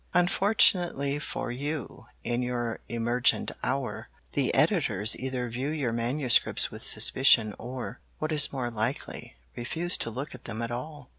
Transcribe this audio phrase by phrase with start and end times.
[0.15, 7.53] Unfortunately for you in your emergent hour, the editors either view your manuscripts with suspicion
[7.59, 11.09] or, what is more likely, refuse to look at them at all.